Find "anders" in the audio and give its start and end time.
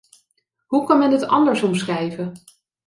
1.27-1.63